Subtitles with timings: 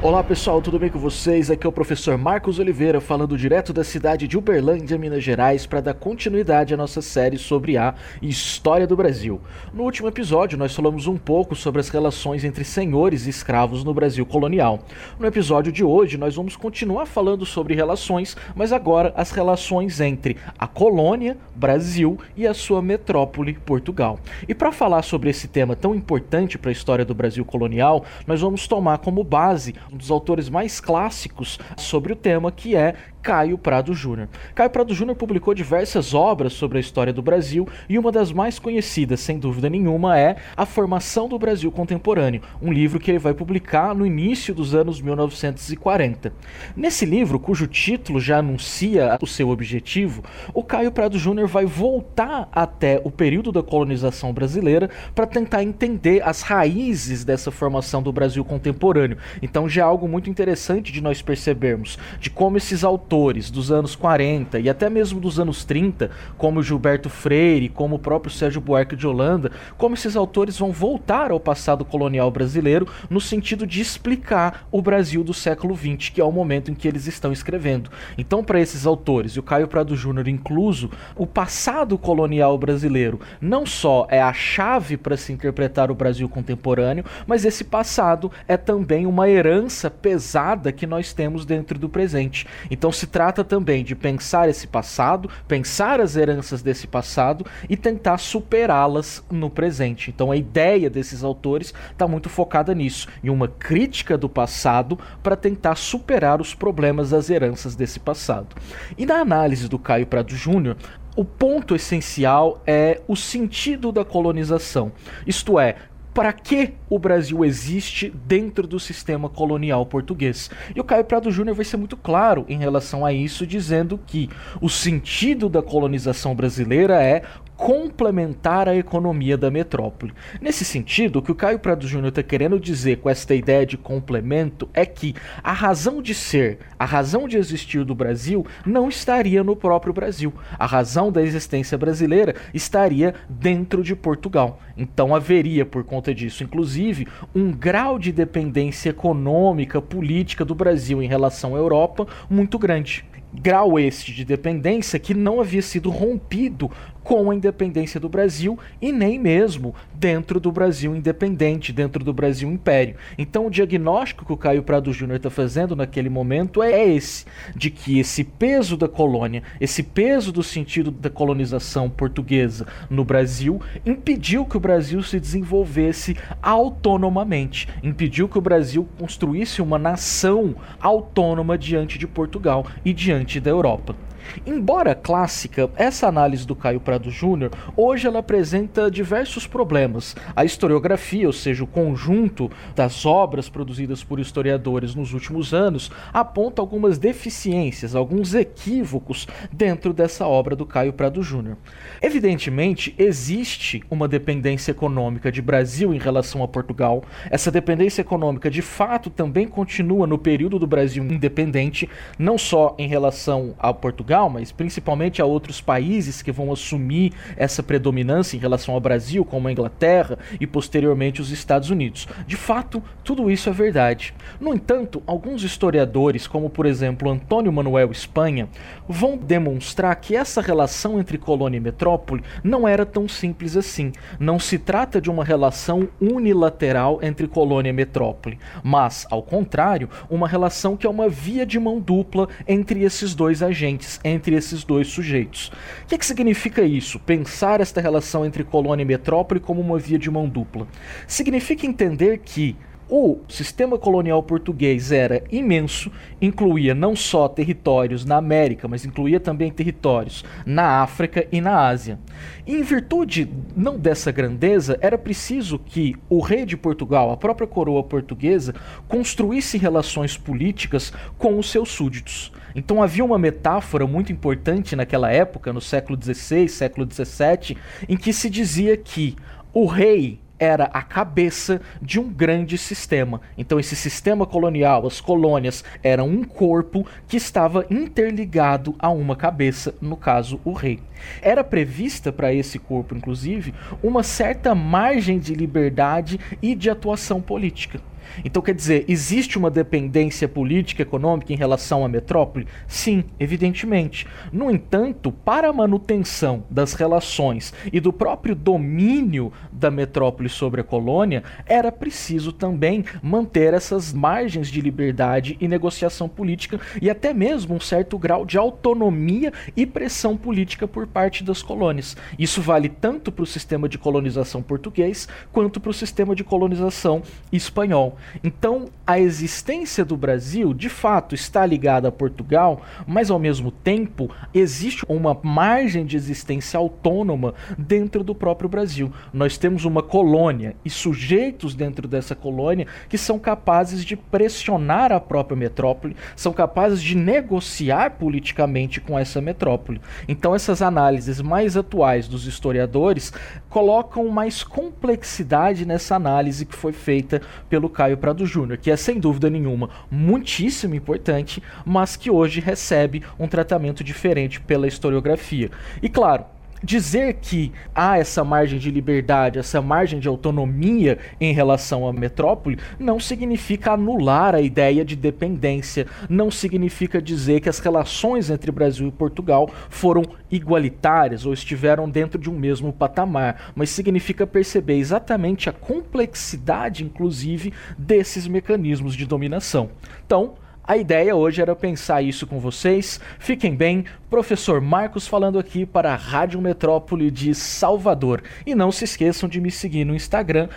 [0.00, 1.50] Olá pessoal, tudo bem com vocês?
[1.50, 5.80] Aqui é o professor Marcos Oliveira falando direto da cidade de Uberlândia, Minas Gerais, para
[5.80, 9.40] dar continuidade à nossa série sobre a história do Brasil.
[9.74, 13.92] No último episódio, nós falamos um pouco sobre as relações entre senhores e escravos no
[13.92, 14.78] Brasil colonial.
[15.18, 20.36] No episódio de hoje, nós vamos continuar falando sobre relações, mas agora as relações entre
[20.56, 24.20] a colônia, Brasil, e a sua metrópole, Portugal.
[24.46, 28.40] E para falar sobre esse tema tão importante para a história do Brasil colonial, nós
[28.40, 33.58] vamos tomar como base um dos autores mais clássicos sobre o tema, que é Caio
[33.58, 34.28] Prado Júnior.
[34.54, 38.58] Caio Prado Júnior publicou diversas obras sobre a história do Brasil e uma das mais
[38.58, 43.34] conhecidas, sem dúvida nenhuma, é A Formação do Brasil Contemporâneo, um livro que ele vai
[43.34, 46.32] publicar no início dos anos 1940.
[46.76, 50.22] Nesse livro, cujo título já anuncia o seu objetivo,
[50.54, 56.22] o Caio Prado Júnior vai voltar até o período da colonização brasileira para tentar entender
[56.22, 59.18] as raízes dessa formação do Brasil contemporâneo.
[59.42, 64.58] Então é algo muito interessante de nós percebermos de como esses autores dos anos 40
[64.60, 69.06] e até mesmo dos anos 30, como Gilberto Freire, como o próprio Sérgio Buarque de
[69.06, 74.82] Holanda, como esses autores vão voltar ao passado colonial brasileiro no sentido de explicar o
[74.82, 77.90] Brasil do século XX, que é o momento em que eles estão escrevendo.
[78.16, 83.64] Então, para esses autores, e o Caio Prado Júnior incluso, o passado colonial brasileiro não
[83.66, 89.06] só é a chave para se interpretar o Brasil contemporâneo, mas esse passado é também
[89.06, 92.46] uma herança pesada que nós temos dentro do presente.
[92.70, 98.18] Então, se trata também de pensar esse passado, pensar as heranças desse passado e tentar
[98.18, 100.10] superá-las no presente.
[100.10, 105.36] Então a ideia desses autores está muito focada nisso, em uma crítica do passado para
[105.36, 108.56] tentar superar os problemas das heranças desse passado.
[108.96, 110.76] E na análise do Caio Prado Júnior,
[111.16, 114.92] o ponto essencial é o sentido da colonização.
[115.26, 115.76] Isto é,
[116.18, 120.50] para que o Brasil existe dentro do sistema colonial português.
[120.74, 124.28] E o Caio Prado Júnior vai ser muito claro em relação a isso, dizendo que
[124.60, 127.22] o sentido da colonização brasileira é
[127.58, 130.14] complementar a economia da metrópole.
[130.40, 133.76] Nesse sentido, o que o Caio Prado Júnior está querendo dizer com esta ideia de
[133.76, 139.42] complemento é que a razão de ser, a razão de existir do Brasil não estaria
[139.42, 140.32] no próprio Brasil.
[140.56, 144.60] A razão da existência brasileira estaria dentro de Portugal.
[144.76, 151.08] Então haveria, por conta disso, inclusive, um grau de dependência econômica, política do Brasil em
[151.08, 156.70] relação à Europa muito grande grau este de dependência que não havia sido rompido
[157.08, 162.50] com a independência do Brasil e nem mesmo dentro do Brasil independente, dentro do Brasil
[162.50, 162.96] império.
[163.16, 167.24] Então o diagnóstico que o Caio Prado Júnior está fazendo naquele momento é esse,
[167.56, 173.58] de que esse peso da colônia, esse peso do sentido da colonização portuguesa no Brasil
[173.86, 181.56] impediu que o Brasil se desenvolvesse autonomamente, impediu que o Brasil construísse uma nação autônoma
[181.56, 183.96] diante de Portugal e diante da Europa.
[184.46, 190.14] Embora clássica, essa análise do Caio Prado Júnior, hoje ela apresenta diversos problemas.
[190.34, 196.60] A historiografia, ou seja, o conjunto das obras produzidas por historiadores nos últimos anos, aponta
[196.60, 201.56] algumas deficiências, alguns equívocos dentro dessa obra do Caio Prado Júnior.
[202.02, 207.04] Evidentemente, existe uma dependência econômica de Brasil em relação a Portugal.
[207.30, 211.88] Essa dependência econômica, de fato, também continua no período do Brasil independente,
[212.18, 217.12] não só em relação a Portugal, Portugal, mas principalmente a outros países que vão assumir
[217.36, 222.08] essa predominância em relação ao Brasil, como a Inglaterra e posteriormente os Estados Unidos.
[222.26, 224.12] De fato, tudo isso é verdade.
[224.40, 228.48] No entanto, alguns historiadores, como por exemplo Antônio Manuel Espanha,
[228.88, 233.92] vão demonstrar que essa relação entre colônia e metrópole não era tão simples assim.
[234.18, 240.26] Não se trata de uma relação unilateral entre colônia e metrópole, mas, ao contrário, uma
[240.26, 244.88] relação que é uma via de mão dupla entre esses dois agentes, entre esses dois
[244.88, 245.48] sujeitos.
[245.84, 246.98] O que, é que significa isso?
[246.98, 250.66] Pensar esta relação entre colônia e metrópole como uma via de mão dupla.
[251.06, 252.56] Significa entender que
[252.90, 259.50] o sistema colonial português era imenso, incluía não só territórios na América, mas incluía também
[259.50, 261.98] territórios na África e na Ásia.
[262.46, 267.46] E em virtude não dessa grandeza, era preciso que o rei de Portugal, a própria
[267.46, 268.54] coroa portuguesa,
[268.88, 272.32] construísse relações políticas com os seus súditos.
[272.54, 277.56] Então havia uma metáfora muito importante naquela época, no século XVI, século XVII,
[277.88, 279.14] em que se dizia que
[279.52, 283.20] o rei era a cabeça de um grande sistema.
[283.36, 289.74] Então, esse sistema colonial, as colônias, eram um corpo que estava interligado a uma cabeça,
[289.80, 290.80] no caso, o rei.
[291.22, 297.80] Era prevista para esse corpo, inclusive, uma certa margem de liberdade e de atuação política.
[298.24, 302.46] Então, quer dizer, existe uma dependência política econômica em relação à metrópole?
[302.66, 304.06] Sim, evidentemente.
[304.32, 310.64] No entanto, para a manutenção das relações e do próprio domínio da metrópole sobre a
[310.64, 317.54] colônia, era preciso também manter essas margens de liberdade e negociação política e até mesmo
[317.54, 321.96] um certo grau de autonomia e pressão política por parte das colônias.
[322.18, 327.02] Isso vale tanto para o sistema de colonização português quanto para o sistema de colonização
[327.32, 327.97] espanhol.
[328.22, 334.10] Então, a existência do Brasil, de fato, está ligada a Portugal, mas ao mesmo tempo
[334.32, 338.92] existe uma margem de existência autônoma dentro do próprio Brasil.
[339.12, 345.00] Nós temos uma colônia e sujeitos dentro dessa colônia que são capazes de pressionar a
[345.00, 349.80] própria metrópole, são capazes de negociar politicamente com essa metrópole.
[350.06, 353.12] Então, essas análises mais atuais dos historiadores
[353.48, 359.00] colocam mais complexidade nessa análise que foi feita pelo Caio Prado Júnior, que é sem
[359.00, 365.50] dúvida nenhuma muitíssimo importante, mas que hoje recebe um tratamento diferente pela historiografia.
[365.82, 366.26] E claro,
[366.62, 372.58] dizer que há essa margem de liberdade, essa margem de autonomia em relação à metrópole,
[372.78, 378.88] não significa anular a ideia de dependência, não significa dizer que as relações entre Brasil
[378.88, 385.48] e Portugal foram igualitárias ou estiveram dentro de um mesmo patamar, mas significa perceber exatamente
[385.48, 389.70] a complexidade, inclusive, desses mecanismos de dominação.
[390.04, 390.34] Então,
[390.68, 393.00] a ideia hoje era pensar isso com vocês.
[393.18, 398.22] Fiquem bem, professor Marcos falando aqui para a Rádio Metrópole de Salvador.
[398.44, 400.50] E não se esqueçam de me seguir no Instagram,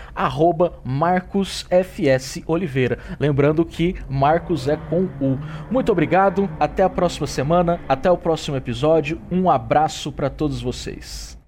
[0.83, 2.99] MarcosFSOliveira.
[3.17, 5.39] Lembrando que Marcos é com U.
[5.71, 9.21] Muito obrigado, até a próxima semana, até o próximo episódio.
[9.31, 11.40] Um abraço para todos vocês.